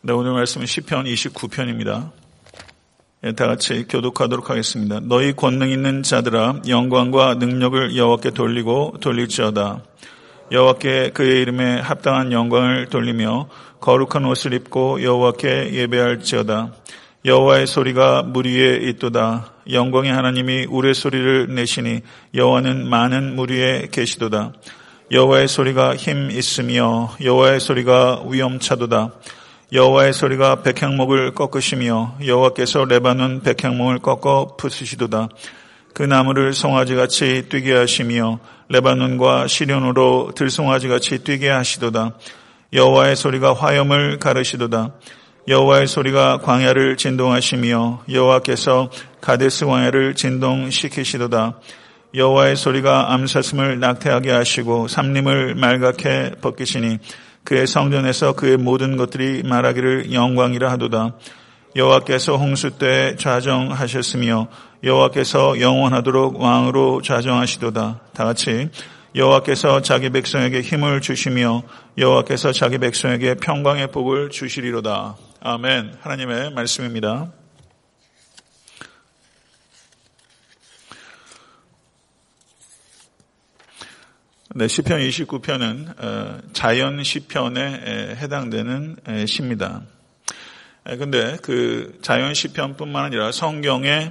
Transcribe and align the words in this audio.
네, 0.00 0.12
오늘 0.12 0.32
말씀은 0.32 0.64
시편 0.64 1.06
29편입니다. 1.06 2.12
예, 3.24 3.32
다 3.32 3.48
같이 3.48 3.84
교독하도록 3.88 4.48
하겠습니다. 4.48 5.00
너희 5.02 5.32
권능 5.32 5.70
있는 5.70 6.04
자들아 6.04 6.62
영광과 6.68 7.34
능력을 7.34 7.96
여호와께 7.96 8.30
돌리고 8.30 8.98
돌릴지어다. 9.00 9.82
여호와께 10.52 11.10
그의 11.10 11.42
이름에 11.42 11.80
합당한 11.80 12.30
영광을 12.30 12.86
돌리며 12.86 13.48
거룩한 13.80 14.24
옷을 14.24 14.52
입고 14.52 15.02
여호와께 15.02 15.72
예배할지어다. 15.72 16.74
여호와의 17.24 17.66
소리가 17.66 18.22
물 18.22 18.46
위에 18.46 18.76
있도다. 18.76 19.52
영광의 19.68 20.12
하나님이 20.12 20.66
우레 20.70 20.92
소리를 20.92 21.52
내시니 21.56 22.02
여호와는 22.36 22.88
많은 22.88 23.34
물 23.34 23.50
위에 23.50 23.88
계시도다. 23.90 24.52
여호와의 25.10 25.48
소리가 25.48 25.96
힘 25.96 26.30
있으며 26.30 27.16
여호와의 27.20 27.58
소리가 27.58 28.22
위엄차도다. 28.28 29.10
여호와의 29.70 30.14
소리가 30.14 30.62
백향목을 30.62 31.34
꺾으시며 31.34 32.16
여호와께서 32.24 32.86
레바논 32.86 33.42
백향목을 33.42 33.98
꺾어 33.98 34.56
부수시도다. 34.56 35.28
그 35.92 36.02
나무를 36.02 36.54
송아지같이 36.54 37.50
뛰게 37.50 37.74
하시며 37.74 38.38
레바논과 38.70 39.46
시련으로 39.46 40.32
들송아지같이 40.34 41.22
뛰게 41.22 41.50
하시도다. 41.50 42.14
여호와의 42.72 43.14
소리가 43.14 43.52
화염을 43.52 44.18
가르시도다. 44.18 44.94
여호와의 45.48 45.86
소리가 45.86 46.38
광야를 46.38 46.96
진동하시며 46.96 48.04
여호와께서 48.10 48.90
가데스 49.20 49.66
광야를 49.66 50.14
진동시키시도다. 50.14 51.60
여호와의 52.14 52.56
소리가 52.56 53.12
암사슴을 53.12 53.80
낙태하게 53.80 54.30
하시고 54.30 54.88
삼림을 54.88 55.56
말갛게 55.56 56.36
벗기시니 56.40 57.00
그의 57.48 57.66
성전에서 57.66 58.34
그의 58.34 58.58
모든 58.58 58.98
것들이 58.98 59.42
말하기를 59.42 60.12
영광이라 60.12 60.70
하도다. 60.72 61.14
여호와께서 61.76 62.36
홍수 62.36 62.72
때 62.72 63.16
좌정하셨으며 63.16 64.48
여호와께서 64.84 65.58
영원하도록 65.58 66.38
왕으로 66.38 67.00
좌정하시도다. 67.00 68.00
다 68.12 68.24
같이 68.26 68.68
여호와께서 69.14 69.80
자기 69.80 70.10
백성에게 70.10 70.60
힘을 70.60 71.00
주시며 71.00 71.62
여호와께서 71.96 72.52
자기 72.52 72.76
백성에게 72.76 73.36
평강의 73.36 73.92
복을 73.92 74.28
주시리로다. 74.28 75.16
아멘. 75.40 75.94
하나님의 76.02 76.52
말씀입니다. 76.52 77.30
네, 84.58 84.66
시편 84.66 84.98
29편은 84.98 86.02
어, 86.02 86.40
자연 86.52 87.04
시편에 87.04 88.16
해당되는 88.16 88.96
시입니다. 89.24 89.82
근데 90.82 91.36
그 91.42 91.96
자연 92.02 92.34
시편뿐만 92.34 93.04
아니라 93.04 93.30
성경에서 93.30 94.10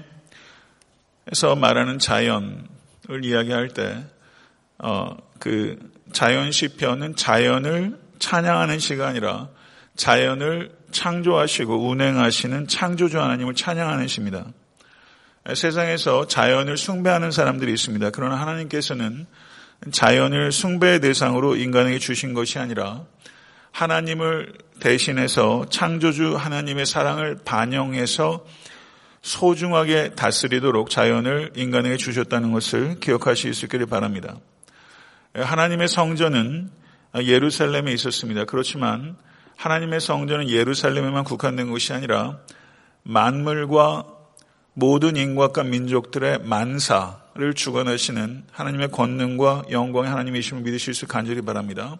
말하는 1.60 2.00
자연을 2.00 3.26
이야기할 3.26 3.68
때, 3.72 4.06
어, 4.78 5.18
그 5.38 5.78
자연 6.14 6.54
시편은 6.54 7.18
자연을 7.18 8.00
찬양하는 8.20 8.80
시가 8.80 9.06
아니라 9.06 9.50
자연을 9.98 10.72
창조하시고 10.92 11.90
운행하시는 11.90 12.70
창조주 12.70 13.20
하나님을 13.20 13.54
찬양하는 13.54 14.08
시입니다. 14.08 14.46
세상에서 15.54 16.28
자연을 16.28 16.78
숭배하는 16.78 17.32
사람들이 17.32 17.74
있습니다. 17.74 18.12
그러나 18.12 18.40
하나님께서는 18.40 19.28
자연을 19.92 20.52
숭배의 20.52 21.00
대상으로 21.02 21.56
인간에게 21.56 22.00
주신 22.00 22.34
것이 22.34 22.60
아니라 22.60 23.04
하나님을 23.72 24.54
대신해서 24.80 25.66
창조주 25.70 26.36
하나님의 26.36 26.86
사랑을 26.86 27.38
반영해서 27.44 28.46
소중하게 29.22 30.12
다스리도록 30.16 30.90
자연을 30.90 31.52
인간에게 31.56 31.98
주셨다는 31.98 32.52
것을 32.52 33.00
기억하실 33.00 33.54
수 33.54 33.66
있기를 33.66 33.86
바랍니다. 33.86 34.38
하나님의 35.34 35.88
성전은 35.88 36.72
예루살렘에 37.16 37.92
있었습니다. 37.94 38.46
그렇지만 38.46 39.18
하나님의 39.58 40.00
성전은 40.02 40.50
예루살렘에만 40.50 41.24
국한된 41.24 41.70
것이 41.70 41.94
아니라 41.94 42.40
만물과 43.04 44.06
모든 44.74 45.16
인과과 45.16 45.64
민족들의 45.64 46.40
만사, 46.44 47.20
를 47.38 47.54
주관하시는 47.54 48.46
하나님의 48.52 48.90
권능과 48.90 49.66
영광의 49.70 50.10
하나님이심을 50.10 50.64
믿으실 50.64 50.96
수 50.96 51.06
간절히 51.06 51.42
바랍니다. 51.42 51.98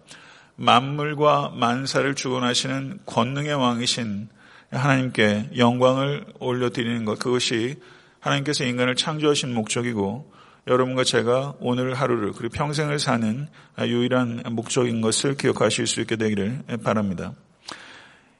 만물과 0.56 1.52
만사를 1.54 2.12
주관하시는 2.16 2.98
권능의 3.06 3.54
왕이신 3.54 4.28
하나님께 4.72 5.50
영광을 5.56 6.24
올려드리는 6.40 7.04
것 7.04 7.20
그것이 7.20 7.76
하나님께서 8.18 8.64
인간을 8.64 8.96
창조하신 8.96 9.54
목적이고 9.54 10.32
여러분과 10.66 11.04
제가 11.04 11.54
오늘 11.60 11.94
하루를 11.94 12.32
그리고 12.32 12.52
평생을 12.54 12.98
사는 12.98 13.46
유일한 13.80 14.42
목적인 14.50 15.00
것을 15.00 15.36
기억하실 15.36 15.86
수 15.86 16.00
있게 16.00 16.16
되기를 16.16 16.64
바랍니다. 16.82 17.32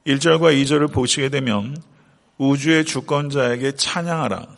1절과 0.05 0.53
2절을 0.63 0.93
보시게 0.93 1.29
되면 1.29 1.77
우주의 2.39 2.85
주권자에게 2.85 3.73
찬양하라. 3.73 4.58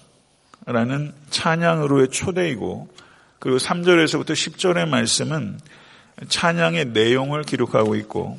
라는 0.73 1.13
찬양으로의 1.31 2.09
초대이고 2.11 2.89
그리고 3.41 3.59
3절에서부터 3.59 4.33
10절의 4.33 4.89
말씀은 4.89 5.59
찬양의 6.29 6.87
내용을 6.87 7.43
기록하고 7.43 7.97
있고 7.97 8.39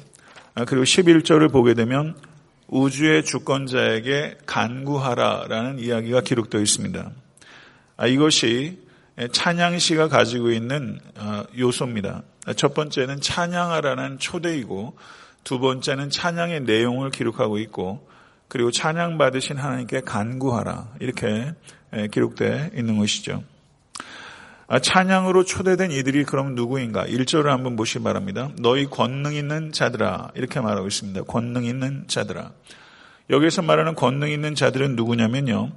아, 0.54 0.66
그리고 0.66 0.84
11절을 0.84 1.52
보게 1.52 1.74
되면 1.74 2.16
우주의 2.68 3.26
주권자에게 3.26 4.38
간구하라라는 4.46 5.80
이야기가 5.80 6.22
기록되어 6.22 6.62
있습니다. 6.62 7.12
아, 7.98 8.08
이것이 8.08 8.80
찬양시가 9.32 10.08
가지고 10.08 10.52
있는 10.52 11.00
어, 11.18 11.44
요소입니다. 11.58 12.24
첫 12.56 12.74
번째는 12.74 13.20
찬양하라는 13.20 14.20
초대이고 14.20 14.98
두 15.44 15.60
번째는 15.60 16.10
찬양의 16.10 16.62
내용을 16.62 17.12
기록하고 17.12 17.60
있고 17.60 18.08
그리고 18.52 18.70
찬양 18.70 19.18
받으신 19.18 19.56
하나님께 19.56 20.02
간구하라 20.02 20.96
이렇게 21.00 21.54
예, 21.96 22.08
기록되어 22.08 22.72
있는 22.76 22.98
것이죠. 22.98 23.46
아, 24.68 24.80
찬양으로 24.80 25.46
초대된 25.46 25.92
이들이 25.92 26.26
그럼 26.26 26.54
누구인가? 26.54 27.06
1절을 27.06 27.46
한번 27.46 27.78
보시기 27.78 28.04
바랍니다. 28.04 28.50
너희 28.60 28.88
권능 28.88 29.36
있는 29.36 29.72
자들아. 29.72 30.32
이렇게 30.36 30.60
말하고 30.60 30.86
있습니다. 30.86 31.24
권능 31.24 31.64
있는 31.64 32.04
자들아. 32.08 32.52
여기서 33.30 33.62
말하는 33.62 33.96
권능 33.96 34.30
있는 34.30 34.54
자들은 34.54 34.98
누구냐면요. 34.98 35.72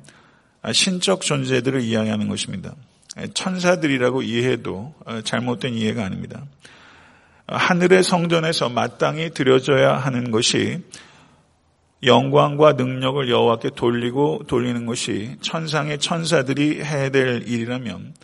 아, 0.61 0.73
신적 0.73 1.21
존재들을 1.21 1.81
이야기하는 1.81 2.29
것입니다. 2.29 2.75
예, 3.21 3.29
천사들이라고 3.29 4.23
이해해도 4.23 4.95
어, 5.07 5.21
잘못된 5.21 5.75
이해가 5.75 6.05
아닙니다. 6.05 6.45
아, 7.47 7.57
하늘의 7.57 8.03
성전에서 8.03 8.69
마땅히 8.69 9.31
드려져야 9.31 9.97
하는 9.97 10.33
것이 10.33 10.83
영광과 12.05 12.75
능력을 12.75 13.31
여호와께 13.31 13.71
돌리고 13.71 14.43
돌리는 14.47 14.85
것이 14.87 15.37
천상의 15.41 15.99
천사들이 15.99 16.83
해야 16.83 17.09
될 17.09 17.49
일이라면 17.49 18.15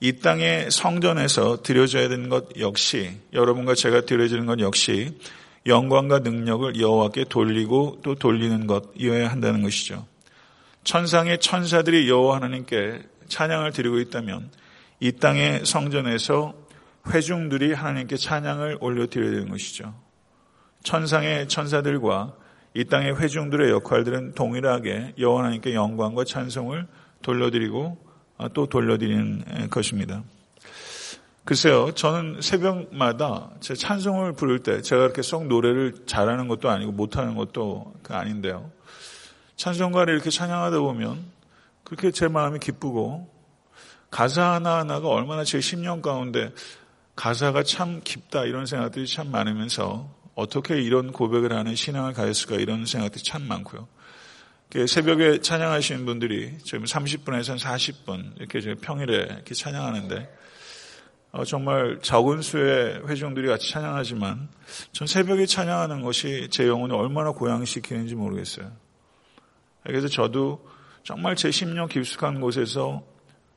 이 0.00 0.18
땅의 0.20 0.70
성전에서 0.70 1.62
드려져야 1.62 2.08
되는 2.08 2.28
것 2.28 2.58
역시 2.58 3.18
여러분과 3.32 3.74
제가 3.74 4.02
드려지는 4.02 4.46
것 4.46 4.60
역시 4.60 5.16
영광과 5.66 6.20
능력을 6.20 6.80
여호와께 6.80 7.26
돌리고 7.28 8.00
또 8.02 8.14
돌리는 8.14 8.66
것이어야 8.66 9.30
한다는 9.30 9.62
것이죠. 9.62 10.06
천상의 10.84 11.38
천사들이 11.38 12.08
여호와 12.08 12.36
하나님께 12.36 13.02
찬양을 13.28 13.72
드리고 13.72 14.00
있다면 14.00 14.50
이 15.00 15.12
땅의 15.12 15.64
성전에서 15.64 16.54
회중들이 17.08 17.72
하나님께 17.72 18.16
찬양을 18.16 18.78
올려 18.80 19.06
드려야 19.06 19.30
되는 19.30 19.48
것이죠. 19.48 19.94
천상의 20.82 21.48
천사들과 21.48 22.34
이 22.74 22.84
땅의 22.84 23.18
회중들의 23.18 23.70
역할들은 23.70 24.34
동일하게 24.34 25.14
여호와 25.18 25.40
하나님께 25.40 25.74
영광과 25.74 26.24
찬송을 26.24 26.86
돌려드리고 27.20 27.98
아, 28.38 28.48
또 28.48 28.66
돌려드리는 28.66 29.68
것입니다. 29.70 30.22
글쎄요, 31.44 31.92
저는 31.92 32.40
새벽마다 32.40 33.50
제 33.60 33.74
찬송을 33.74 34.32
부를 34.34 34.60
때 34.60 34.80
제가 34.80 35.02
그렇게 35.02 35.22
썩 35.22 35.46
노래를 35.46 36.06
잘하는 36.06 36.46
것도 36.48 36.70
아니고 36.70 36.92
못하는 36.92 37.34
것도 37.34 37.92
아닌데요. 38.08 38.70
찬송가를 39.56 40.14
이렇게 40.14 40.30
찬양하다 40.30 40.78
보면 40.78 41.18
그렇게 41.84 42.10
제 42.10 42.28
마음이 42.28 42.58
기쁘고 42.58 43.28
가사 44.10 44.52
하나하나가 44.52 45.08
얼마나 45.08 45.42
제 45.42 45.60
심령 45.60 46.00
가운데 46.00 46.52
가사가 47.16 47.64
참 47.64 48.00
깊다 48.04 48.44
이런 48.44 48.66
생각들이 48.66 49.06
참 49.06 49.30
많으면서 49.30 50.08
어떻게 50.42 50.80
이런 50.80 51.12
고백을 51.12 51.52
하는 51.52 51.74
신앙을 51.74 52.12
가졌을까 52.12 52.56
이런 52.56 52.84
생각들이 52.84 53.22
참 53.22 53.42
많고요. 53.42 53.88
새벽에 54.86 55.40
찬양하시는 55.40 56.04
분들이 56.06 56.58
지금 56.58 56.84
30분에서 56.84 57.58
40분 57.58 58.40
이렇게 58.40 58.74
평일에 58.74 59.14
이렇게 59.14 59.54
찬양하는데 59.54 60.38
어, 61.32 61.44
정말 61.44 61.98
적은 62.02 62.42
수의 62.42 63.06
회중들이 63.06 63.48
같이 63.48 63.70
찬양하지만 63.70 64.48
전 64.92 65.06
새벽에 65.06 65.46
찬양하는 65.46 66.02
것이 66.02 66.48
제 66.50 66.66
영혼을 66.66 66.96
얼마나 66.96 67.32
고양시키는지 67.32 68.14
모르겠어요. 68.14 68.70
그래서 69.84 70.08
저도 70.08 70.66
정말 71.02 71.36
제 71.36 71.50
심령 71.50 71.88
깊숙한 71.88 72.40
곳에서 72.40 73.02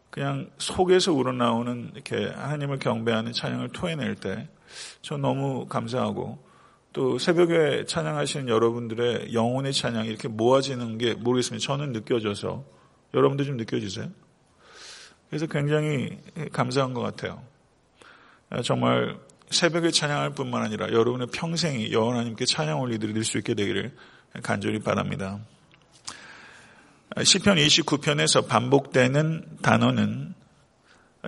그냥 0.10 0.50
속에서 0.58 1.14
우러나오는 1.14 1.92
이렇게 1.94 2.28
하나님을 2.28 2.80
경배하는 2.80 3.34
찬양을 3.34 3.70
토해낼 3.70 4.16
때 4.16 4.48
저 5.02 5.18
너무 5.18 5.66
감사하고 5.68 6.44
또 6.96 7.20
새벽에 7.20 7.84
찬양하시는 7.84 8.48
여러분들의 8.48 9.34
영혼의 9.34 9.74
찬양이 9.74 10.08
이렇게 10.08 10.30
모아지는 10.30 10.98
게 10.98 11.14
모르겠습니다. 11.14 11.62
저는 11.62 11.92
느껴져서 11.92 12.64
여러분도 13.14 13.44
좀 13.44 13.58
느껴지세요? 13.58 14.08
그래서 15.28 15.46
굉장히 15.46 16.18
감사한 16.54 16.94
것 16.94 17.02
같아요. 17.02 17.44
정말 18.64 19.18
새벽에 19.50 19.92
찬양할 19.92 20.36
뿐만 20.36 20.64
아니라 20.64 20.88
여러분의 20.88 21.28
평생이 21.34 21.92
여호와 21.92 22.14
하나님께 22.14 22.46
찬양 22.46 22.80
올리드릴 22.80 23.26
수 23.26 23.40
있게 23.40 23.56
되기를 23.56 23.94
간절히 24.42 24.80
바랍니다. 24.80 25.40
시편 27.22 27.58
29편에서 27.58 28.48
반복되는 28.48 29.58
단어는 29.62 30.34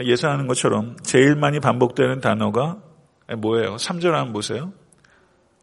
예상하는 0.01 0.47
것처럼 0.47 0.95
제일 1.03 1.35
많이 1.35 1.59
반복되는 1.59 2.21
단어가 2.21 2.81
뭐예요? 3.37 3.75
3절 3.75 4.11
한번 4.11 4.31
보세요. 4.31 4.71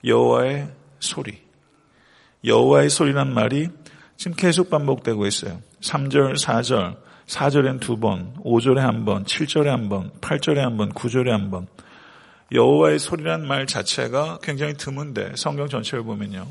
여호와의 0.05 0.69
소리. 1.01 1.43
여호와의 2.45 2.91
소리란 2.91 3.33
말이 3.33 3.69
지금 4.17 4.37
계속 4.37 4.69
반복되고 4.71 5.27
있어요. 5.27 5.61
3절, 5.81 6.37
4절, 6.37 6.97
4절엔 7.27 7.81
두 7.81 7.97
번, 7.99 8.35
5절에 8.45 8.77
한 8.77 9.05
번, 9.05 9.25
7절에 9.25 9.67
한 9.67 9.89
번, 9.89 10.11
8절에 10.21 10.57
한 10.57 10.77
번, 10.77 10.93
9절에 10.93 11.29
한 11.29 11.51
번. 11.51 11.67
여호와의 12.53 12.99
소리란 12.99 13.47
말 13.47 13.67
자체가 13.67 14.39
굉장히 14.43 14.75
드문데 14.75 15.33
성경 15.37 15.69
전체를 15.69 16.05
보면요. 16.05 16.47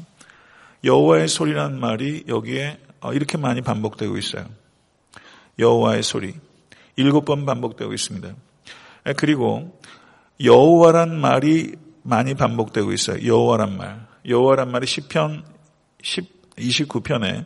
여호와의 0.84 1.28
소리란 1.28 1.80
말이 1.80 2.24
여기에 2.28 2.80
어, 3.02 3.14
이렇게 3.14 3.38
많이 3.38 3.62
반복되고 3.62 4.18
있어요. 4.18 4.46
여호와의 5.60 6.04
소리 6.04 6.34
일곱 6.96 7.26
번 7.26 7.46
반복되고 7.46 7.94
있습니다. 7.94 8.34
그리고 9.18 9.80
여호와란 10.44 11.20
말이 11.20 11.76
많이 12.04 12.34
반복되고 12.36 12.92
있어요. 12.92 13.26
여호와란 13.26 13.78
말. 13.78 14.06
여호와란 14.28 14.72
말이 14.72 14.86
10편 14.86 15.44
10, 16.02 16.56
29편에 16.58 17.46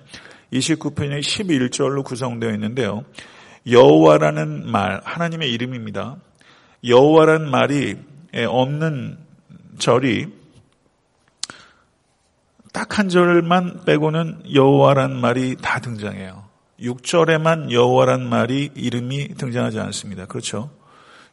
29편이 0.51 1.19
11절로 1.19 2.03
구성되어 2.03 2.51
있는데요. 2.53 3.05
여호와라는 3.69 4.69
말 4.69 5.01
하나님의 5.03 5.51
이름입니다. 5.51 6.17
여호와란 6.85 7.49
말이 7.49 7.97
없는 8.47 9.17
절이 9.79 10.27
딱 12.73 12.97
한 12.97 13.09
절만 13.09 13.85
빼고는 13.85 14.53
여호와란 14.53 15.19
말이 15.19 15.55
다 15.55 15.79
등장해요. 15.79 16.45
6절에만 16.79 17.71
여호와란 17.71 18.27
말이 18.27 18.69
이름이 18.75 19.35
등장하지 19.35 19.79
않습니다. 19.79 20.25
그렇죠? 20.25 20.69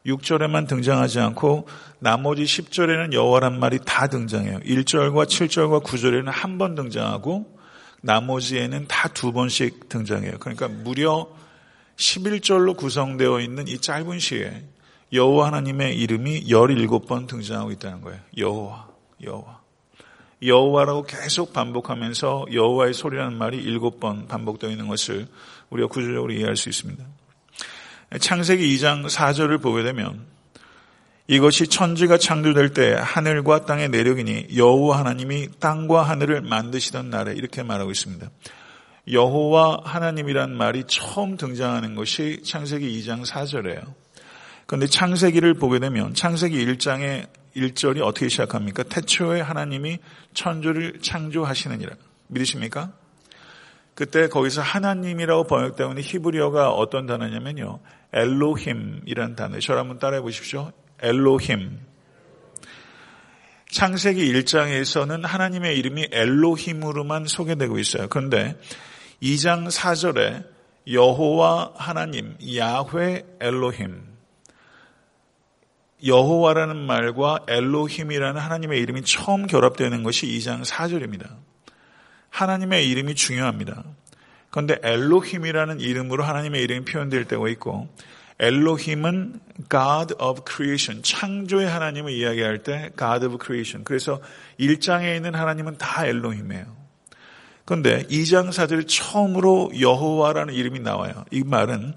6절에만 0.06 0.69
등장하지 0.69 1.21
않고 1.21 1.67
나머지 1.99 2.45
10절에는 2.45 3.12
여호와란 3.15 3.59
말이 3.59 3.79
다 3.85 4.06
등장해요. 4.06 4.61
1절과 4.61 5.25
7절과 5.27 5.83
9절에는 5.83 6.27
한 6.27 6.59
번 6.59 6.75
등장하고 6.75 7.56
나머지에는 8.03 8.87
다 8.87 9.09
두 9.09 9.33
번씩 9.33 9.89
등장해요. 9.89 10.39
그러니까 10.41 10.69
무려 10.69 11.27
11절로 11.97 12.77
구성되어 12.77 13.41
있는 13.41 13.67
이 13.67 13.79
짧은 13.79 14.19
시에 14.19 14.65
여호와 15.12 15.47
하나님의 15.47 15.97
이름이 15.99 16.45
17번 16.49 17.27
등장하고 17.27 17.71
있다는 17.73 18.03
거예요. 18.03 18.21
여호와, 18.37 18.89
여호와. 19.23 19.61
여호와라고 20.43 21.05
계속 21.05 21.53
반복하면서 21.55 22.47
여호와의 22.53 22.93
소리라는 22.93 23.39
말이 23.39 23.65
7번 23.65 24.29
반복되어 24.29 24.69
있는 24.71 24.89
것을 24.89 25.27
우리가 25.71 25.89
구조적으로 25.89 26.33
이해할 26.33 26.57
수 26.57 26.69
있습니다. 26.69 27.03
창세기 28.20 28.76
2장 28.76 29.08
4절을 29.08 29.61
보게 29.61 29.82
되면 29.82 30.26
이것이 31.26 31.66
천지가 31.66 32.19
창조될 32.19 32.75
때 32.75 32.94
하늘과 32.99 33.64
땅의 33.64 33.88
내력이니 33.88 34.49
여호와 34.56 34.99
하나님이 34.99 35.49
땅과 35.58 36.02
하늘을 36.02 36.43
만드시던 36.43 37.11
날에 37.11 37.32
이렇게 37.32 37.62
말하고 37.62 37.90
있습니다. 37.90 38.31
여호와 39.11 39.82
하나님이란 39.84 40.55
말이 40.55 40.84
처음 40.87 41.37
등장하는 41.37 41.94
것이 41.94 42.43
창세기 42.44 43.00
2장 43.00 43.26
4절이에요. 43.26 43.94
그런데 44.66 44.87
창세기를 44.87 45.55
보게 45.55 45.78
되면 45.78 46.14
창세기 46.14 46.64
1장의 46.66 47.26
1절이 47.56 48.02
어떻게 48.02 48.28
시작합니까? 48.28 48.82
태초에 48.82 49.40
하나님이 49.40 49.99
천조를 50.34 51.00
창조하시느니라. 51.00 51.94
믿으십니까? 52.28 52.93
그때 53.94 54.29
거기서 54.29 54.61
하나님이라고 54.61 55.44
번역되어 55.44 55.88
있는 55.91 56.02
히브리어가 56.02 56.70
어떤 56.73 57.06
단어냐면요. 57.06 57.81
엘로힘이라는 58.12 59.37
단어. 59.37 59.58
저를 59.61 59.81
한번 59.81 59.99
따라해 59.99 60.20
보십시오. 60.20 60.73
엘로힘. 61.00 61.79
창세기 63.70 64.32
1장에서는 64.32 65.23
하나님의 65.23 65.79
이름이 65.79 66.08
엘로힘으로만 66.12 67.26
소개되고 67.26 67.79
있어요. 67.79 68.08
그런데 68.08 68.56
2장 69.23 69.69
4절에 69.70 70.44
여호와 70.90 71.73
하나님, 71.76 72.37
야훼 72.56 73.25
엘로힘. 73.40 74.14
여호와라는 76.05 76.76
말과 76.76 77.40
엘로힘이라는 77.49 78.40
하나님의 78.40 78.81
이름이 78.81 79.02
처음 79.02 79.47
결합되는 79.47 80.02
것이 80.02 80.26
2장 80.26 80.64
4절입니다. 80.64 81.54
하나님의 82.35 82.89
이름이 82.91 83.15
중요합니다. 83.15 83.85
그런데 84.51 84.77
엘로힘이라는 84.83 85.79
이름으로 85.79 86.25
하나님의 86.25 86.63
이름이 86.63 86.85
표현될 86.85 87.27
때가 87.27 87.49
있고 87.51 87.89
엘로힘은 88.41 89.39
God 89.71 90.15
of 90.21 90.43
Creation, 90.45 91.05
창조의 91.05 91.69
하나님을 91.69 92.11
이야기할 92.11 92.65
때 92.65 92.91
God 92.99 93.25
of 93.25 93.39
Creation. 93.41 93.85
그래서 93.85 94.21
1장에 94.59 95.15
있는 95.15 95.37
하나님은 95.37 95.79
다 95.79 96.07
엘로힘이에요. 96.07 96.67
그런데 97.65 98.03
2장 98.09 98.49
4절에 98.49 98.89
처음으로 98.89 99.71
여호와라는 99.81 100.55
이름이 100.55 100.81
나와요. 100.81 101.25
이 101.31 101.45
말은 101.45 101.95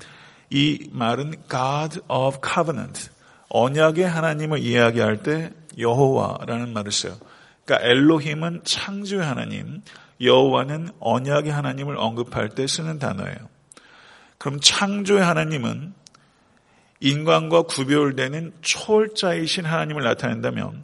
이 0.51 0.87
말은 0.91 1.33
God 1.49 2.01
of 2.07 2.37
Covenant, 2.47 3.09
언약의 3.49 4.07
하나님을 4.07 4.59
이야기할 4.59 5.23
때 5.23 5.51
여호와라는 5.79 6.73
말을 6.73 6.91
써요. 6.91 7.17
그러니까 7.65 7.89
엘로힘은 7.89 8.61
창조의 8.63 9.25
하나님, 9.25 9.81
여호와는 10.21 10.89
언약의 10.99 11.51
하나님을 11.51 11.97
언급할 11.97 12.49
때 12.49 12.67
쓰는 12.67 12.99
단어예요. 12.99 13.37
그럼 14.37 14.59
창조의 14.59 15.23
하나님은 15.23 15.93
인간과 16.99 17.63
구별되는 17.63 18.53
초월자이신 18.61 19.65
하나님을 19.65 20.03
나타낸다면 20.03 20.83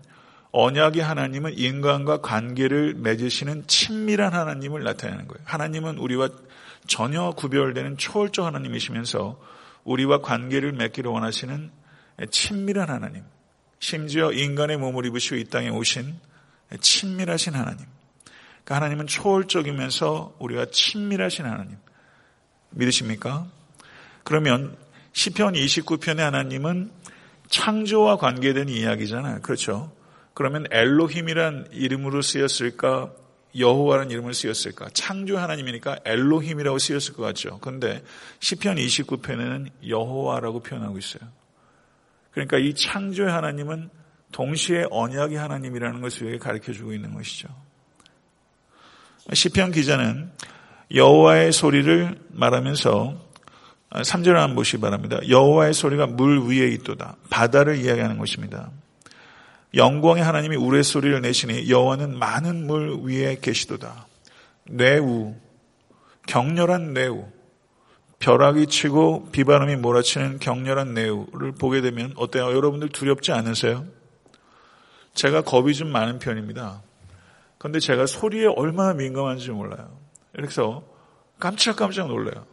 언약의 0.51 1.01
하나님은 1.01 1.57
인간과 1.57 2.21
관계를 2.21 2.93
맺으시는 2.95 3.65
친밀한 3.65 4.33
하나님을 4.33 4.83
나타내는 4.83 5.27
거예요. 5.27 5.43
하나님은 5.45 5.97
우리와 5.97 6.29
전혀 6.85 7.31
구별되는 7.31 7.97
초월적 7.97 8.45
하나님이시면서 8.45 9.39
우리와 9.83 10.21
관계를 10.21 10.73
맺기를 10.73 11.09
원하시는 11.09 11.71
친밀한 12.29 12.89
하나님. 12.89 13.23
심지어 13.79 14.31
인간의 14.31 14.77
몸을 14.77 15.05
입으시고 15.07 15.37
이 15.37 15.45
땅에 15.45 15.69
오신 15.69 16.15
친밀하신 16.79 17.55
하나님. 17.55 17.85
그러니까 18.63 18.75
하나님은 18.75 19.08
초월적이면서 19.08 20.36
우리가 20.39 20.67
친밀하신 20.72 21.46
하나님. 21.46 21.77
믿으십니까? 22.72 23.48
그러면 24.24 24.75
시편 25.12 25.53
29편의 25.53 26.20
하나님은 26.20 26.91
창조와 27.50 28.17
관계된 28.17 28.70
이야기잖아요. 28.70 29.41
그렇죠? 29.41 29.91
그러면 30.34 30.65
엘로힘이란 30.72 31.67
이름으로 31.72 32.22
쓰였을까? 32.22 33.13
여호와라는 33.55 34.10
이름을 34.10 34.34
쓰였을까? 34.34 34.89
창조 34.93 35.38
하나님이니까 35.38 36.00
엘로힘이라고 36.05 36.79
쓰였을 36.79 37.13
것 37.13 37.22
같죠. 37.22 37.60
그런데 37.62 38.03
시편 38.39 38.77
29편에는 38.77 39.70
여호와라고 39.88 40.62
표현하고 40.62 40.98
있어요. 40.98 41.29
그러니까 42.32 42.58
이 42.58 42.74
창조의 42.74 43.29
하나님은 43.32 43.91
동시에 44.32 44.86
언약의 44.89 45.38
하나님이라는 45.38 46.01
것을 46.01 46.24
우리에게 46.24 46.39
가르쳐 46.39 46.74
주고 46.74 46.93
있는 46.93 47.13
것이죠. 47.13 47.50
시편 49.31 49.71
기자는 49.71 50.31
여호와의 50.93 51.53
소리를 51.53 52.19
말하면서 52.31 53.23
3절을 53.91 54.33
한번 54.33 54.55
보시기 54.55 54.81
바랍니다. 54.81 55.19
여호와의 55.27 55.73
소리가 55.73 56.07
물 56.07 56.41
위에 56.47 56.67
있도다. 56.69 57.15
바다를 57.29 57.77
이야기하는 57.77 58.17
것입니다. 58.17 58.71
영광의 59.75 60.23
하나님이 60.23 60.55
우레소리를 60.55 61.21
내시니 61.21 61.69
여호와는 61.69 62.17
많은 62.17 62.67
물 62.67 62.99
위에 63.03 63.37
계시도다. 63.41 64.07
뇌우, 64.65 65.35
격렬한 66.27 66.93
뇌우, 66.93 67.25
벼락이 68.19 68.67
치고 68.67 69.29
비바람이 69.31 69.75
몰아치는 69.77 70.39
격렬한 70.39 70.93
내우를 70.93 71.53
보게 71.53 71.81
되면 71.81 72.13
어때요? 72.15 72.45
여러분들 72.55 72.89
두렵지 72.89 73.31
않으세요? 73.31 73.85
제가 75.13 75.41
겁이 75.41 75.73
좀 75.73 75.91
많은 75.91 76.19
편입니다. 76.19 76.81
그런데 77.63 77.79
제가 77.79 78.08
소리에 78.08 78.46
얼마나 78.46 78.93
민감한지 78.93 79.50
몰라요. 79.51 79.98
그래서 80.36 80.84
깜짝깜짝 81.39 82.10
놀라요. 82.10 82.46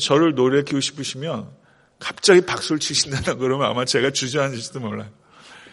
저를 0.00 0.34
놀래키고 0.34 0.80
싶으시면 0.80 1.50
갑자기 1.98 2.40
박수를 2.40 2.80
치신다나 2.80 3.34
그러면 3.34 3.68
아마 3.68 3.84
제가 3.84 4.12
주저앉을지도 4.12 4.80
몰라요. 4.80 5.10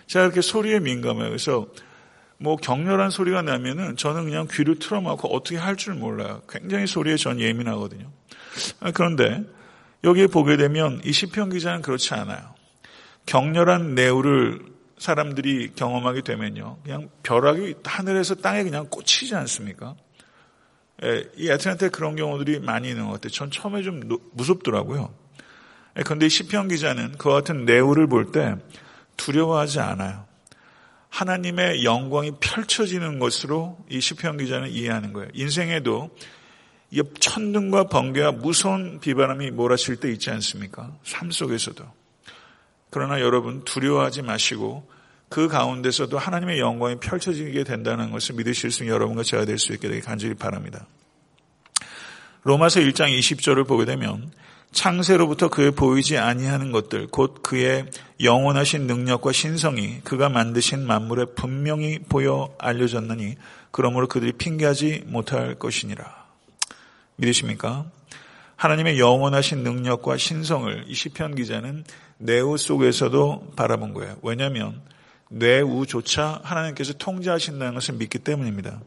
제가 0.07 0.25
이렇게 0.25 0.41
소리에 0.41 0.81
민감해요. 0.81 1.29
그래서 1.29 1.67
뭐 2.39 2.57
격렬한 2.57 3.09
소리가 3.09 3.41
나면은 3.41 3.95
저는 3.95 4.25
그냥 4.25 4.49
귀를 4.51 4.79
틀어막고 4.79 5.33
어떻게 5.33 5.55
할 5.55 5.77
줄 5.77 5.93
몰라요. 5.93 6.41
굉장히 6.49 6.87
소리에 6.87 7.15
전 7.15 7.39
예민하거든요. 7.39 8.11
아, 8.81 8.91
그런데 8.91 9.45
여기에 10.03 10.27
보게 10.27 10.57
되면 10.57 10.99
이 11.05 11.13
시편 11.13 11.51
기자는 11.51 11.81
그렇지 11.83 12.13
않아요. 12.15 12.53
격렬한 13.27 13.95
내우를 13.95 14.59
사람들이 14.97 15.73
경험하게 15.75 16.21
되면요. 16.21 16.79
그냥 16.83 17.09
벼락이 17.23 17.75
하늘에서 17.83 18.35
땅에 18.35 18.63
그냥 18.63 18.87
꽂히지 18.89 19.35
않습니까? 19.35 19.95
예, 21.03 21.29
이 21.35 21.49
애틀란타에 21.49 21.89
그런 21.89 22.15
경우들이 22.15 22.59
많이 22.59 22.89
있는 22.89 23.05
것 23.05 23.13
같아요. 23.13 23.29
전 23.31 23.51
처음에 23.51 23.83
좀 23.83 24.01
무섭더라고요. 24.31 25.13
그런데 26.05 26.25
이 26.25 26.29
시편 26.29 26.67
기자는 26.67 27.17
그와 27.17 27.35
같은 27.35 27.65
내우를 27.65 28.07
볼 28.07 28.31
때 28.31 28.55
두려워하지 29.17 29.79
않아요. 29.79 30.25
하나님의 31.09 31.83
영광이 31.83 32.33
펼쳐지는 32.39 33.17
것으로 33.19 33.77
이 33.89 33.99
시편 33.99 34.37
기자는 34.37 34.69
이해하는 34.69 35.13
거예요. 35.13 35.29
인생에도 35.33 36.09
이 36.91 37.01
천둥과 37.19 37.85
번개와 37.85 38.33
무서운 38.33 38.99
비바람이 38.99 39.51
몰아칠 39.51 39.97
때 39.97 40.11
있지 40.11 40.29
않습니까? 40.29 40.95
삶 41.03 41.31
속에서도. 41.31 41.83
그러나 42.89 43.19
여러분 43.21 43.63
두려워하지 43.63 44.21
마시고 44.21 44.87
그 45.29 45.47
가운데서도 45.47 46.17
하나님의 46.17 46.59
영광이 46.59 46.99
펼쳐지게 46.99 47.63
된다는 47.63 48.11
것을 48.11 48.35
믿으실 48.35 48.71
수 48.71 48.83
있는 48.83 48.95
여러분과 48.95 49.23
제가 49.23 49.45
될 49.45 49.57
수 49.57 49.73
있게 49.73 49.87
되길 49.87 50.03
간절히 50.03 50.35
바랍니다. 50.35 50.87
로마서 52.43 52.79
1장 52.79 53.17
20절을 53.17 53.67
보게 53.67 53.83
되면 53.83 54.31
창세로부터 54.71 55.49
그에 55.49 55.71
보이지 55.71 56.17
아니하는 56.17 56.71
것들 56.71 57.07
곧 57.07 57.41
그의 57.41 57.87
영원하신 58.21 58.87
능력과 58.87 59.31
신성이 59.31 59.99
그가 60.01 60.29
만드신 60.29 60.85
만물에 60.85 61.25
분명히 61.35 61.99
보여 61.99 62.53
알려졌느니 62.59 63.35
그러므로 63.71 64.07
그들이 64.07 64.33
핑계하지 64.33 65.03
못할 65.07 65.55
것이니라. 65.55 66.25
믿으십니까? 67.17 67.85
하나님의 68.57 68.99
영원하신 68.99 69.63
능력과 69.63 70.17
신성을 70.17 70.85
이 70.87 70.93
시편 70.93 71.35
기자는 71.35 71.85
내우 72.17 72.57
속에서도 72.57 73.53
바라본 73.55 73.93
거예요. 73.93 74.17
왜냐하면 74.23 74.81
뇌우조차 75.29 76.41
하나님께서 76.43 76.93
통제하신다는 76.93 77.75
것을 77.75 77.95
믿기 77.95 78.19
때문입니다. 78.19 78.81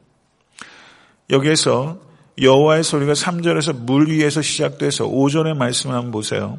여기에서 1.30 1.98
여호와의 2.40 2.82
소리가 2.82 3.12
3절에서 3.12 3.76
물 3.76 4.10
위에서 4.10 4.42
시작돼서 4.42 5.06
5절의 5.06 5.56
말씀을 5.56 5.94
한번 5.94 6.10
보세요. 6.10 6.58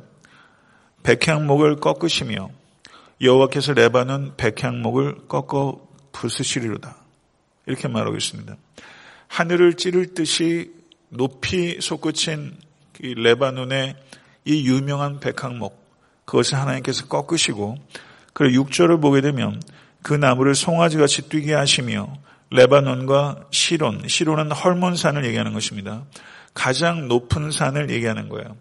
백향목을 1.03 1.77
꺾으시며 1.77 2.49
여호와께서 3.19 3.73
레바논 3.73 4.35
백향목을 4.37 5.27
꺾어 5.27 5.85
부수시리로다. 6.13 6.95
이렇게 7.65 7.87
말하고 7.87 8.15
있습니다. 8.15 8.55
하늘을 9.27 9.73
찌를 9.73 10.13
듯이 10.13 10.71
높이 11.09 11.79
솟구친 11.81 12.55
레바논의 13.01 13.95
이 14.45 14.67
유명한 14.67 15.19
백향목 15.19 15.81
그것을 16.25 16.57
하나님께서 16.57 17.07
꺾으시고 17.07 17.77
그리고 18.33 18.65
6절을 18.65 19.01
보게 19.01 19.21
되면 19.21 19.61
그 20.01 20.13
나무를 20.13 20.55
송아지같이 20.55 21.29
뛰게 21.29 21.53
하시며 21.53 22.13
레바논과 22.51 23.47
시론, 23.51 24.07
시론은 24.07 24.51
헐몬산을 24.51 25.25
얘기하는 25.25 25.53
것입니다. 25.53 26.03
가장 26.53 27.07
높은 27.07 27.51
산을 27.51 27.89
얘기하는 27.89 28.29
거예요. 28.29 28.57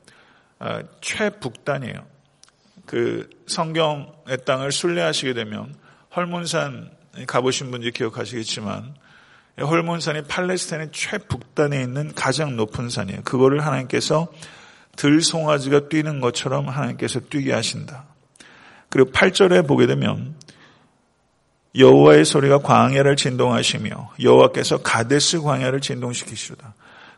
아, 0.59 0.83
최북단이에요. 1.01 2.07
그 2.87 3.29
성경의 3.47 4.45
땅을 4.45 4.73
순례하시게 4.73 5.35
되면 5.35 5.75
헐몬산 6.15 6.91
가보신 7.27 7.71
분들 7.71 7.91
기억하시겠지만 7.93 8.95
헐몬산이 9.61 10.23
팔레스타인의 10.25 10.91
최북단에 10.93 11.81
있는 11.83 12.15
가장 12.15 12.57
높은 12.57 12.89
산이에요. 12.89 13.23
그거를 13.25 13.65
하나님께서 13.65 14.29
들송아지가 14.97 15.89
뛰는 15.89 16.21
것처럼 16.21 16.69
하나님께서 16.69 17.21
뛰게 17.21 17.53
하신다. 17.53 18.05
그리고 18.89 19.11
8절에 19.13 19.67
보게 19.67 19.87
되면 19.87 20.35
여호와의 21.77 22.25
소리가 22.25 22.59
광야를 22.59 23.17
진동하시며 23.17 24.15
여호와께서 24.21 24.79
가데스 24.79 25.41
광야를 25.41 25.81
진동시키시다. 25.81 26.75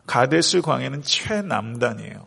가데스 0.07 0.61
광야는 0.61 1.03
최남단이에요. 1.03 2.27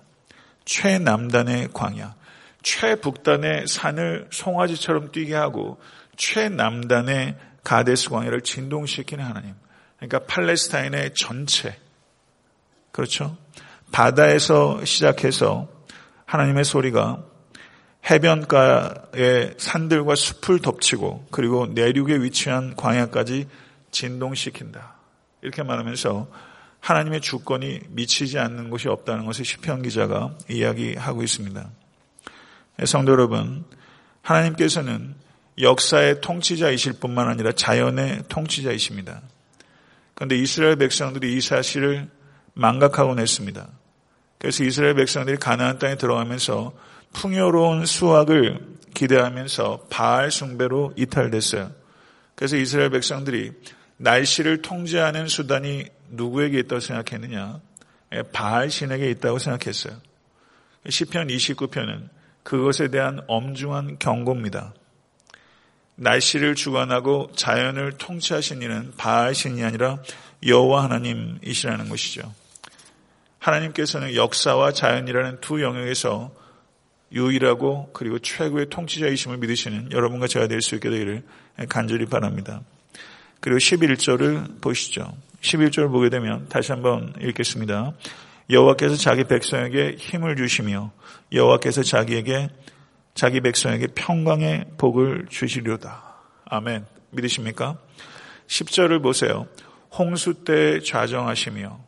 최남단의 0.66 1.70
광야. 1.74 2.16
최북단의 2.64 3.68
산을 3.68 4.28
송아지처럼 4.32 5.12
뛰게 5.12 5.36
하고 5.36 5.80
최남단의 6.18 7.36
가데스 7.64 8.10
광야를 8.10 8.42
진동시키는 8.42 9.24
하나님. 9.24 9.54
그러니까 10.08 10.20
팔레스타인의 10.32 11.14
전체. 11.16 11.78
그렇죠? 12.92 13.38
바다에서 13.92 14.84
시작해서 14.86 15.68
하나님의 16.26 16.64
소리가 16.64 17.24
해변가의 18.10 19.56
산들과 19.58 20.16
숲을 20.16 20.60
덮치고 20.60 21.28
그리고 21.32 21.66
내륙에 21.68 22.16
위치한 22.18 22.76
광야까지 22.76 23.48
진동시킨다. 23.92 24.96
이렇게 25.42 25.64
말하면서 25.64 26.28
하나님의 26.80 27.22
주권이 27.22 27.80
미치지 27.90 28.38
않는 28.38 28.70
곳이 28.70 28.88
없다는 28.88 29.26
것을 29.26 29.44
시편 29.44 29.82
기자가 29.82 30.38
이야기하고 30.50 31.24
있습니다. 31.24 31.68
성도 32.86 33.12
여러분, 33.12 33.66
하나님께서는 34.22 35.16
역사의 35.60 36.22
통치자이실 36.22 37.00
뿐만 37.00 37.28
아니라 37.28 37.54
자연의 37.54 38.24
통치자이십니다. 38.28 39.22
그런데 40.16 40.38
이스라엘 40.38 40.78
백성들이 40.78 41.36
이 41.36 41.42
사실을 41.42 42.10
망각하곤 42.54 43.20
했습니다. 43.20 43.68
그래서 44.38 44.64
이스라엘 44.64 44.96
백성들이 44.96 45.38
가나안 45.38 45.78
땅에 45.78 45.96
들어가면서 45.96 46.74
풍요로운 47.14 47.86
수확을 47.86 48.60
기대하면서 48.94 49.88
바알 49.90 50.32
숭배로 50.32 50.94
이탈됐어요. 50.96 51.72
그래서 52.36 52.58
이스라엘 52.58 52.90
백성들이 52.90 53.52
날씨를 53.98 54.62
통제하는 54.62 55.28
수단이 55.28 55.86
누구에게 56.10 56.60
있다고 56.60 56.80
생각했느냐? 56.80 57.60
예, 58.14 58.22
바알 58.24 58.70
신에게 58.70 59.10
있다고 59.12 59.40
생각했어요. 59.40 59.96
시편 60.88 61.28
29편은 61.28 62.10
그것에 62.44 62.90
대한 62.90 63.22
엄중한 63.28 63.98
경고입니다. 64.00 64.74
날씨를 65.96 66.56
주관하고 66.56 67.32
자연을 67.36 67.94
통치하신 67.98 68.62
이는 68.62 68.92
바알 68.98 69.34
신이 69.34 69.64
아니라 69.64 70.00
여호와 70.46 70.84
하나님이시라는 70.84 71.90
것이죠. 71.90 72.34
하나님께서는 73.40 74.16
역사와 74.16 74.74
자연이라는 74.74 75.40
두 75.42 75.62
영역에서 75.62 76.32
유일하고 77.12 77.92
그리고 77.94 78.20
최고의 78.20 78.68
통치자이심을 78.70 79.38
믿으시는 79.38 79.92
여러분과 79.92 80.28
제가 80.28 80.48
될 80.48 80.62
수 80.62 80.76
있게 80.76 80.90
되기를 80.90 81.24
간절히 81.70 82.06
바랍니다. 82.08 82.62
그리고 83.40 83.60
11절을 83.60 84.62
보시죠. 84.62 85.16
11절을 85.42 85.92
보게 85.92 86.10
되면 86.10 86.48
다시 86.50 86.72
한번 86.72 87.14
읽겠습니다. 87.22 87.94
여호와께서 88.50 88.96
자기 88.96 89.24
백성에게 89.24 89.96
힘을 89.98 90.36
주시며 90.36 90.92
여호와께서 91.32 91.84
자기에게 91.84 92.50
자기 93.16 93.40
백성에게 93.40 93.88
평강의 93.96 94.66
복을 94.78 95.28
주시려다. 95.30 96.18
아멘. 96.46 96.86
믿으십니까? 97.12 97.80
10절을 98.48 99.02
보세요. 99.02 99.48
홍수 99.98 100.44
때 100.44 100.82
좌정하시며 100.82 101.80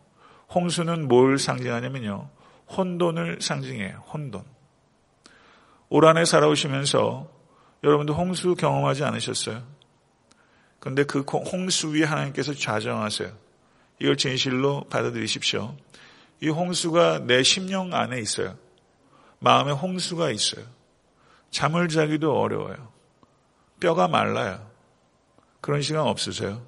홍수는 0.56 1.10
뭘 1.10 1.38
상징하냐면요. 1.38 2.30
혼돈을 2.70 3.40
상징해요. 3.42 4.06
혼돈. 4.14 4.44
올 5.90 6.06
한해 6.06 6.24
살아오시면서 6.24 7.30
여러분도 7.84 8.14
홍수 8.14 8.56
경험하지 8.56 9.04
않으셨어요? 9.04 9.64
그런데 10.80 11.04
그 11.04 11.20
홍수 11.20 11.90
위에 11.90 12.06
하나님께서 12.06 12.54
좌정하세요. 12.54 13.32
이걸 14.00 14.16
진실로 14.16 14.86
받아들이십시오. 14.90 15.76
이 16.42 16.48
홍수가 16.48 17.26
내 17.26 17.44
심령 17.44 17.94
안에 17.94 18.20
있어요. 18.22 18.58
마음에 19.40 19.74
홍수가 19.74 20.32
있어요. 20.32 20.77
잠을 21.52 21.88
자기도 21.88 22.40
어려워요. 22.40 22.92
뼈가 23.80 24.08
말라요. 24.08 24.66
그런 25.62 25.82
시간 25.82 26.08
없으세요? 26.08 26.62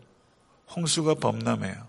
홍수가 0.75 1.15
범람해요. 1.15 1.87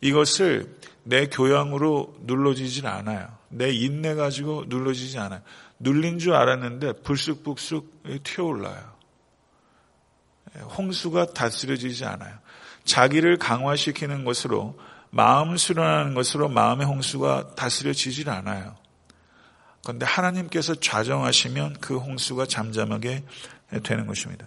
이것을 0.00 0.78
내 1.04 1.26
교양으로 1.26 2.14
눌러지질 2.22 2.86
않아요. 2.86 3.28
내 3.48 3.70
인내 3.70 4.14
가지고 4.14 4.64
눌러지지 4.66 5.18
않아요. 5.18 5.40
눌린 5.78 6.18
줄 6.18 6.34
알았는데 6.34 7.02
불쑥불쑥 7.02 8.02
튀어올라요. 8.24 8.92
홍수가 10.76 11.26
다스려지지 11.32 12.04
않아요. 12.04 12.34
자기를 12.84 13.38
강화시키는 13.38 14.24
것으로 14.24 14.78
마음 15.10 15.56
수련하는 15.56 16.14
것으로 16.14 16.48
마음의 16.48 16.86
홍수가 16.86 17.54
다스려지질 17.54 18.30
않아요. 18.30 18.74
그런데 19.84 20.06
하나님께서 20.06 20.74
좌정하시면 20.76 21.78
그 21.80 21.98
홍수가 21.98 22.46
잠잠하게 22.46 23.24
되는 23.82 24.06
것입니다. 24.06 24.46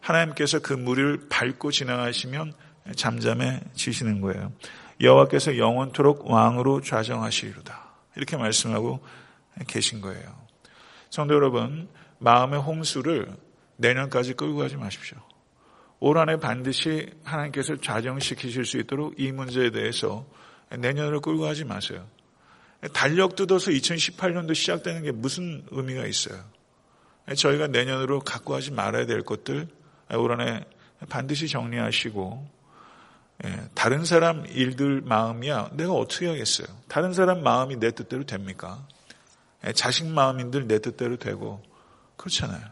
하나님께서 0.00 0.60
그 0.60 0.72
물을 0.72 1.28
밟고 1.28 1.70
지나가시면 1.70 2.52
잠잠해지시는 2.94 4.20
거예요. 4.20 4.52
여호와께서 5.00 5.58
영원토록 5.58 6.30
왕으로 6.30 6.80
좌정하시리로다. 6.80 7.86
이렇게 8.16 8.36
말씀하고 8.36 9.00
계신 9.66 10.00
거예요. 10.00 10.46
성도 11.10 11.34
여러분, 11.34 11.88
마음의 12.18 12.60
홍수를 12.60 13.28
내년까지 13.76 14.34
끌고 14.34 14.58
가지 14.58 14.76
마십시오. 14.76 15.18
올 15.98 16.18
한해 16.18 16.38
반드시 16.38 17.10
하나님께서 17.24 17.76
좌정시키실 17.76 18.64
수 18.64 18.78
있도록 18.78 19.18
이 19.18 19.32
문제에 19.32 19.70
대해서 19.70 20.26
내년으로 20.70 21.20
끌고 21.20 21.42
가지 21.42 21.64
마세요. 21.64 22.06
달력 22.92 23.36
뜯어서 23.36 23.70
2018년도 23.70 24.54
시작되는 24.54 25.02
게 25.02 25.12
무슨 25.12 25.64
의미가 25.70 26.06
있어요? 26.06 26.42
저희가 27.34 27.66
내년으로 27.68 28.20
갖고 28.20 28.52
가지 28.52 28.70
말아야 28.70 29.06
될 29.06 29.22
것들 29.22 29.68
올 30.14 30.32
한해 30.32 30.64
반드시 31.08 31.48
정리하시고 31.48 32.56
예, 33.44 33.68
다른 33.74 34.04
사람 34.04 34.46
일들 34.46 35.02
마음이야 35.02 35.70
내가 35.72 35.92
어떻게 35.92 36.26
하겠어요? 36.26 36.66
다른 36.88 37.12
사람 37.12 37.42
마음이 37.42 37.76
내 37.76 37.90
뜻대로 37.90 38.24
됩니까? 38.24 38.86
예, 39.66 39.72
자식 39.72 40.06
마음인들 40.06 40.66
내 40.66 40.78
뜻대로 40.78 41.16
되고 41.16 41.62
그렇잖아요. 42.16 42.64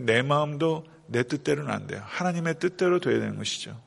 내 0.00 0.22
마음도 0.22 0.84
내 1.06 1.22
뜻대로는 1.22 1.70
안 1.70 1.86
돼요. 1.86 2.02
하나님의 2.04 2.58
뜻대로 2.58 2.98
돼야 2.98 3.20
되는 3.20 3.36
것이죠. 3.36 3.78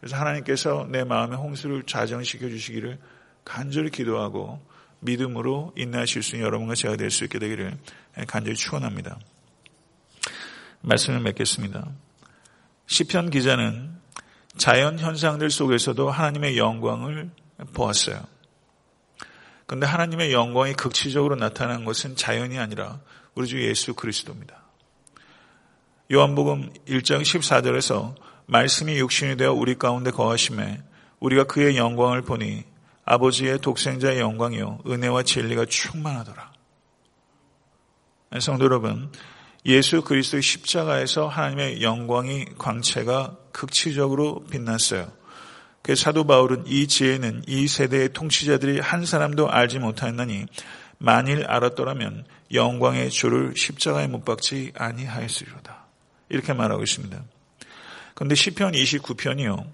그래서 0.00 0.16
하나님께서 0.16 0.86
내 0.90 1.04
마음의 1.04 1.36
홍수를 1.36 1.82
좌정시켜 1.82 2.48
주시기를 2.48 2.98
간절히 3.44 3.90
기도하고 3.90 4.60
믿음으로 5.00 5.72
인내하실 5.76 6.22
수 6.22 6.36
있는 6.36 6.46
여러분과 6.46 6.74
제가 6.74 6.96
될 6.96 7.10
수 7.10 7.24
있게 7.24 7.38
되기를 7.38 7.76
간절히 8.26 8.56
축원합니다. 8.56 9.18
말씀을 10.80 11.20
맺겠습니다. 11.20 11.88
시편 12.86 13.30
기자는 13.30 13.96
자연 14.56 14.98
현상들 14.98 15.50
속에서도 15.50 16.10
하나님의 16.10 16.58
영광을 16.58 17.30
보았어요. 17.74 18.20
그런데 19.66 19.86
하나님의 19.86 20.32
영광이 20.32 20.74
극치적으로 20.74 21.36
나타난 21.36 21.84
것은 21.84 22.16
자연이 22.16 22.58
아니라 22.58 23.00
우리 23.34 23.46
주 23.46 23.62
예수 23.62 23.94
그리스도입니다. 23.94 24.62
요한복음 26.10 26.72
1장 26.88 27.20
14절에서 27.20 28.14
말씀이 28.46 28.98
육신이 28.98 29.36
되어 29.36 29.52
우리 29.52 29.74
가운데 29.76 30.10
거하심에 30.10 30.82
우리가 31.20 31.44
그의 31.44 31.76
영광을 31.76 32.22
보니 32.22 32.64
아버지의 33.10 33.58
독생자의 33.60 34.20
영광이요 34.20 34.80
은혜와 34.86 35.22
진리가 35.22 35.64
충만하더라. 35.64 36.52
성도 38.38 38.64
여러분, 38.64 39.10
예수 39.64 40.02
그리스도의 40.02 40.42
십자가에서 40.42 41.26
하나님의 41.26 41.80
영광이 41.80 42.44
광채가 42.58 43.38
극치적으로 43.52 44.44
빛났어요. 44.50 45.10
그 45.80 45.94
사도 45.96 46.24
바울은 46.24 46.66
이 46.66 46.86
지혜는 46.86 47.44
이 47.46 47.66
세대의 47.66 48.12
통치자들이 48.12 48.80
한 48.80 49.06
사람도 49.06 49.50
알지 49.50 49.78
못하였나니 49.78 50.44
만일 50.98 51.46
알았더라면 51.46 52.26
영광의 52.52 53.08
주를 53.08 53.54
십자가에 53.56 54.06
못 54.06 54.26
박지 54.26 54.72
아니하였으리로다. 54.76 55.86
이렇게 56.28 56.52
말하고 56.52 56.82
있습니다. 56.82 57.24
그런데 58.14 58.34
시편 58.34 58.72
29편이요. 58.72 59.72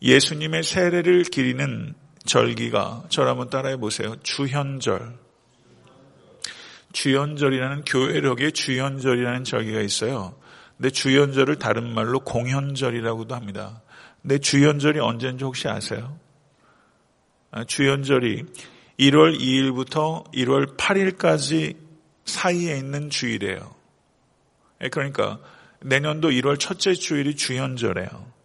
예수님의 0.00 0.62
세례를 0.62 1.24
기리는 1.24 1.94
절기가 2.26 3.04
저를 3.08 3.30
한번 3.30 3.48
따라해 3.48 3.76
보세요. 3.76 4.16
주현절. 4.22 5.16
주현절이라는 6.92 7.84
교회력의 7.84 8.52
주현절이라는 8.52 9.44
절기가 9.44 9.80
있어요. 9.80 10.34
근데 10.76 10.90
주현절을 10.90 11.56
다른 11.56 11.92
말로 11.92 12.20
공현절이라고도 12.20 13.34
합니다. 13.34 13.82
근데 14.22 14.38
주현절이 14.38 14.98
언제인지 14.98 15.44
혹시 15.44 15.68
아세요? 15.68 16.18
아, 17.50 17.64
주현절이 17.64 18.44
1월 18.98 19.38
2일부터 19.38 20.30
1월 20.32 20.76
8일까지 20.76 21.76
사이에 22.24 22.76
있는 22.76 23.08
주일이에요. 23.08 23.74
예, 24.82 24.88
그러니까 24.88 25.38
내년도 25.80 26.30
1월 26.30 26.58
첫째 26.58 26.94
주일이 26.94 27.36
주현절이에요. 27.36 28.35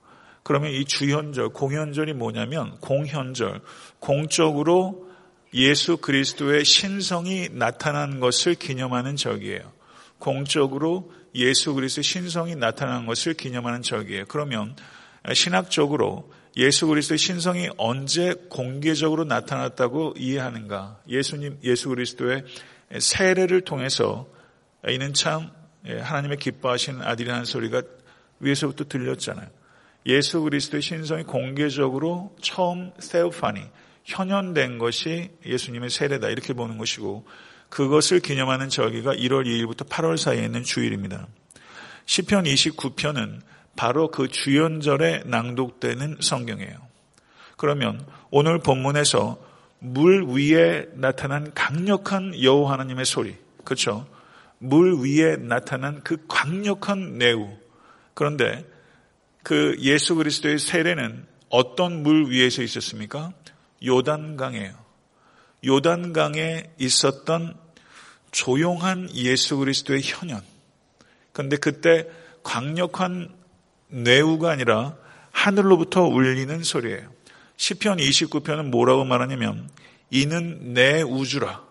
그러면 0.43 0.71
이 0.71 0.85
주현절, 0.85 1.49
공현절이 1.49 2.13
뭐냐면 2.13 2.77
공현절, 2.79 3.61
공적으로 3.99 5.09
예수 5.53 5.97
그리스도의 5.97 6.65
신성이 6.65 7.49
나타난 7.51 8.19
것을 8.19 8.55
기념하는 8.55 9.15
절기예요. 9.15 9.71
공적으로 10.17 11.11
예수 11.35 11.73
그리스도의 11.73 12.03
신성이 12.03 12.55
나타난 12.55 13.05
것을 13.05 13.33
기념하는 13.33 13.81
절기예요. 13.81 14.25
그러면 14.27 14.75
신학적으로 15.33 16.31
예수 16.57 16.87
그리스도의 16.87 17.17
신성이 17.17 17.69
언제 17.77 18.33
공개적으로 18.49 19.23
나타났다고 19.23 20.15
이해하는가? 20.17 20.99
예수님, 21.07 21.59
예수 21.63 21.89
그리스도의 21.89 22.43
세례를 22.99 23.61
통해서 23.61 24.27
이는 24.87 25.13
참 25.13 25.49
하나님의 25.85 26.37
기뻐하시는 26.37 27.01
아들이라는 27.01 27.45
소리가 27.45 27.83
위에서부터 28.39 28.85
들렸잖아요. 28.85 29.47
예수 30.05 30.41
그리스도의 30.41 30.81
신성이 30.81 31.23
공개적으로 31.23 32.35
처음 32.41 32.91
세우파니 32.99 33.61
현현된 34.03 34.77
것이 34.77 35.31
예수님의 35.45 35.89
세례다 35.89 36.29
이렇게 36.29 36.53
보는 36.53 36.77
것이고 36.77 37.25
그것을 37.69 38.19
기념하는 38.19 38.69
절기가 38.69 39.13
1월 39.13 39.45
2일부터 39.45 39.87
8월 39.87 40.17
사이에 40.17 40.43
있는 40.43 40.63
주일입니다. 40.63 41.27
시편 42.05 42.43
29편은 42.43 43.41
바로 43.75 44.11
그 44.11 44.27
주연절에 44.27 45.23
낭독되는 45.25 46.17
성경이에요. 46.19 46.75
그러면 47.55 48.05
오늘 48.29 48.59
본문에서 48.59 49.39
물 49.79 50.25
위에 50.27 50.87
나타난 50.93 51.53
강력한 51.53 52.39
여호와 52.41 52.73
하나님의 52.73 53.05
소리, 53.05 53.35
그렇죠? 53.63 54.07
물 54.57 54.95
위에 54.95 55.37
나타난 55.37 56.01
그 56.03 56.17
강력한 56.27 57.17
내우. 57.17 57.49
그런데 58.13 58.65
그 59.43 59.75
예수 59.79 60.15
그리스도의 60.15 60.59
세례는 60.59 61.25
어떤 61.49 62.03
물 62.03 62.29
위에서 62.29 62.61
있었습니까? 62.61 63.33
요단강이에요. 63.85 64.73
요단강에 65.65 66.71
있었던 66.79 67.55
조용한 68.31 69.09
예수 69.15 69.57
그리스도의 69.57 70.01
현현. 70.03 70.41
그런데 71.33 71.57
그때 71.57 72.07
강력한 72.43 73.29
뇌우가 73.87 74.51
아니라 74.51 74.95
하늘로부터 75.31 76.03
울리는 76.03 76.63
소리예요. 76.63 77.11
시편 77.57 77.97
29편은 77.97 78.69
뭐라고 78.69 79.03
말하냐면 79.05 79.69
이는 80.09 80.73
내 80.73 81.01
우주라. 81.01 81.63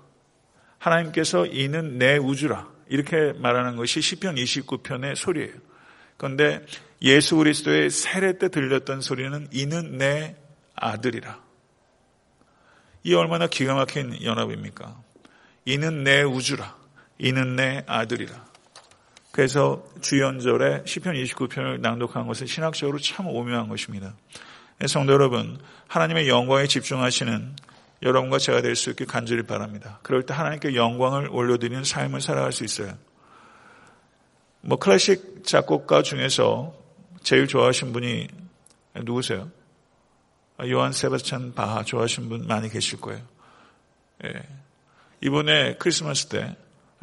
하나님께서 0.78 1.46
이는 1.46 1.98
내 1.98 2.16
우주라. 2.16 2.68
이렇게 2.88 3.32
말하는 3.34 3.76
것이 3.76 4.00
시편 4.00 4.36
29편의 4.36 5.16
소리예요. 5.16 5.54
그런데 6.16 6.64
예수 7.02 7.36
그리스도의 7.36 7.90
세례 7.90 8.38
때 8.38 8.48
들렸던 8.48 9.00
소리는 9.00 9.48
이는 9.52 9.96
내 9.96 10.36
아들이라. 10.74 11.40
이 13.04 13.14
얼마나 13.14 13.46
기가 13.46 13.74
막힌 13.74 14.22
연합입니까? 14.22 15.00
이는 15.64 16.04
내 16.04 16.22
우주라. 16.22 16.76
이는 17.18 17.56
내 17.56 17.82
아들이라. 17.86 18.50
그래서 19.32 19.84
주연절에 20.00 20.82
시편 20.84 21.14
29편을 21.14 21.80
낭독한 21.80 22.26
것은 22.26 22.46
신학적으로 22.46 22.98
참 22.98 23.26
오묘한 23.26 23.68
것입니다. 23.68 24.14
네, 24.78 24.86
성도 24.86 25.12
여러분, 25.12 25.58
하나님의 25.88 26.28
영광에 26.28 26.66
집중하시는 26.66 27.56
여러분과 28.02 28.38
제가 28.38 28.62
될 28.62 28.76
수 28.76 28.90
있게 28.90 29.04
간절히 29.04 29.42
바랍니다. 29.42 30.00
그럴 30.02 30.24
때 30.24 30.34
하나님께 30.34 30.74
영광을 30.74 31.28
올려드리는 31.30 31.84
삶을 31.84 32.20
살아갈 32.20 32.52
수 32.52 32.64
있어요. 32.64 32.96
뭐 34.62 34.78
클래식 34.78 35.44
작곡가 35.44 36.02
중에서 36.02 36.74
제일 37.22 37.46
좋아하신 37.46 37.92
분이 37.92 38.28
누구세요? 39.02 39.50
요한 40.68 40.92
세바스찬 40.92 41.54
바하 41.54 41.82
좋아하시는 41.84 42.28
분 42.28 42.46
많이 42.46 42.68
계실 42.68 43.00
거예요. 43.00 43.22
예. 44.24 44.42
이번에 45.22 45.76
크리스마스 45.76 46.26
때 46.26 46.56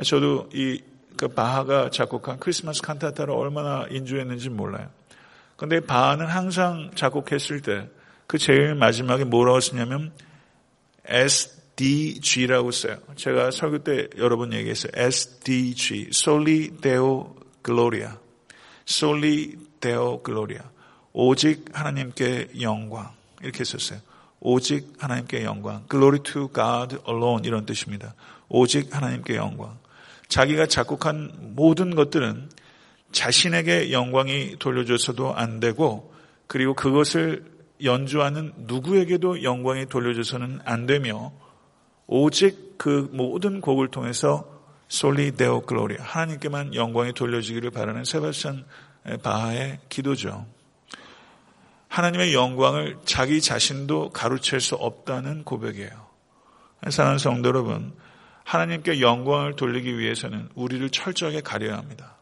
저도 0.03 0.49
이 0.53 0.81
그 1.17 1.27
바하가 1.27 1.89
작곡한 1.89 2.39
크리스마스 2.39 2.81
칸타타를 2.83 3.33
얼마나 3.33 3.87
인주했는지 3.89 4.49
몰라요. 4.49 4.87
근데 5.57 5.79
바하는 5.79 6.27
항상 6.27 6.91
작곡했을 6.93 7.61
때 7.61 7.89
그 8.27 8.37
제일 8.37 8.75
마지막에 8.75 9.23
뭐라고 9.23 9.61
쓰냐면 9.61 10.11
SDG라고 11.05 12.71
써요. 12.71 12.97
제가 13.15 13.51
설교 13.51 13.85
때 13.85 14.09
여러 14.17 14.35
번 14.35 14.51
얘기했어요. 14.51 14.91
SDG, 14.93 16.09
Soli 16.09 16.71
Deo 16.81 17.35
Gloria. 17.63 18.17
Soli 18.87 19.57
Deo 19.81 20.21
Gloria. 20.23 20.63
오직 21.13 21.65
하나님께 21.73 22.49
영광. 22.61 23.11
이렇게 23.41 23.63
썼어요. 23.63 23.99
오직 24.39 24.93
하나님께 24.99 25.43
영광. 25.43 25.85
Glory 25.89 26.23
to 26.23 26.49
God 26.53 26.97
alone 27.07 27.45
이런 27.45 27.65
뜻입니다. 27.65 28.13
오직 28.49 28.95
하나님께 28.95 29.35
영광. 29.35 29.77
자기가 30.29 30.67
작곡한 30.67 31.53
모든 31.55 31.95
것들은 31.95 32.49
자신에게 33.11 33.91
영광이 33.91 34.57
돌려줘서도 34.59 35.33
안 35.33 35.59
되고 35.59 36.13
그리고 36.47 36.73
그것을 36.73 37.45
연주하는 37.83 38.53
누구에게도 38.57 39.43
영광이 39.43 39.87
돌려줘서는 39.87 40.59
안 40.65 40.85
되며 40.85 41.31
오직 42.07 42.77
그 42.77 43.09
모든 43.11 43.61
곡을 43.61 43.89
통해서 43.89 44.56
솔리 44.87 45.35
데오 45.35 45.61
글로리아 45.61 46.03
하나님께만 46.03 46.73
영광이 46.73 47.13
돌려지기를 47.13 47.71
바라는 47.71 48.05
세바스찬 48.05 48.65
바하의 49.23 49.79
기도죠. 49.89 50.45
하나님의 51.87 52.33
영광을 52.33 52.97
자기 53.05 53.41
자신도 53.41 54.11
가로챌 54.11 54.59
수 54.59 54.75
없다는 54.75 55.43
고백이에요. 55.43 56.07
사랑하는 56.89 57.17
성도 57.17 57.49
여러분, 57.49 57.95
하나님께 58.43 59.01
영광을 59.01 59.55
돌리기 59.55 59.97
위해서는 59.97 60.49
우리를 60.55 60.89
철저하게 60.89 61.41
가려야 61.41 61.77
합니다. 61.77 62.15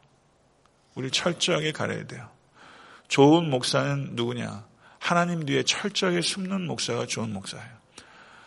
우리 0.96 1.12
철저하게 1.12 1.72
가려야 1.72 2.08
돼요. 2.08 2.30
좋은 3.08 3.50
목사는 3.50 4.12
누구냐? 4.14 4.66
하나님 4.98 5.46
뒤에 5.46 5.64
철저하게 5.64 6.22
숨는 6.22 6.66
목사가 6.66 7.06
좋은 7.06 7.32
목사예요. 7.32 7.70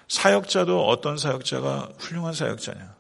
사역자도 0.09 0.87
어떤 0.88 1.18
사역자가 1.18 1.90
훌륭한 1.98 2.33
사역자냐? 2.33 2.97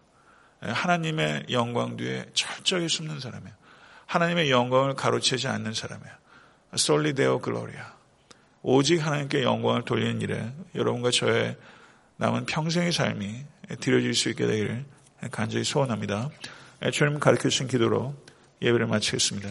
하나님의 0.60 1.46
영광 1.50 1.96
뒤에 1.96 2.26
철저하게 2.34 2.88
숨는 2.88 3.20
사람이에요. 3.20 3.54
하나님의 4.06 4.50
영광을 4.50 4.94
가로채지 4.94 5.48
않는 5.48 5.74
사람이에요. 5.74 6.14
솔리 6.76 7.14
데오 7.14 7.40
글로리아. 7.40 7.96
오직 8.62 8.98
하나님께 8.98 9.42
영광을 9.42 9.82
돌리는 9.82 10.20
일에 10.20 10.52
여러분과 10.74 11.10
저의 11.10 11.56
남은 12.16 12.46
평생의 12.46 12.92
삶이 12.92 13.44
드려질 13.80 14.14
수 14.14 14.28
있게 14.30 14.46
되기를 14.46 14.84
간절히 15.30 15.64
소원합니다. 15.64 16.30
주님 16.92 17.20
가르쳐 17.20 17.48
주신 17.48 17.68
기도로 17.68 18.14
예배를 18.60 18.86
마치겠습니다. 18.86 19.50